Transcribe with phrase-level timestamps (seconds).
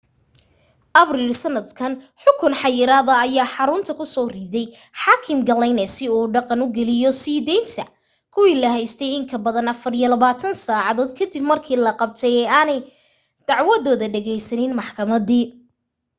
[1.01, 1.91] abril sannadkan
[2.23, 4.67] xukun xayiraada ayuu xarunta ku soo riday
[5.01, 7.83] xaakim glyne si uu dhaqan geliyo sii daynta
[8.33, 12.79] kuwii la haystay in ka badan 24 saacadood ka dib markii la qabtay ee aanay
[13.47, 15.41] dacwadooda dhegaysanin maxkamadi